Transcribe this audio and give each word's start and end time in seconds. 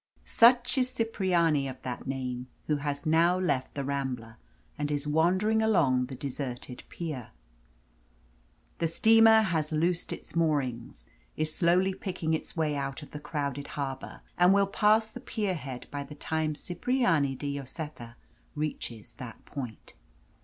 Such 0.25 0.79
is 0.79 0.89
Cipriani 0.91 1.67
of 1.67 1.79
that 1.83 2.07
name, 2.07 2.47
who 2.65 2.77
has 2.77 3.05
now 3.05 3.37
left 3.37 3.75
the 3.75 3.83
Rambla 3.83 4.37
and 4.75 4.89
is 4.89 5.05
wandering 5.05 5.61
along 5.61 6.07
the 6.07 6.15
deserted 6.15 6.81
pier. 6.89 7.29
The 8.79 8.87
steamer 8.87 9.41
has 9.41 9.71
loosed 9.71 10.11
its 10.11 10.35
moorings, 10.35 11.05
is 11.37 11.53
slowly 11.53 11.93
picking 11.93 12.33
its 12.33 12.57
way 12.57 12.75
out 12.75 13.03
of 13.03 13.11
the 13.11 13.19
crowded 13.19 13.67
harbour, 13.77 14.21
and 14.39 14.51
it 14.51 14.55
will 14.55 14.65
pass 14.65 15.07
the 15.07 15.19
pier 15.19 15.53
head 15.53 15.85
by 15.91 16.03
the 16.03 16.15
time 16.15 16.53
that 16.53 16.57
Cipriani 16.65 17.35
de 17.35 17.59
Lloseta 17.59 18.15
reaches 18.55 19.13
that 19.19 19.45
point. 19.45 19.93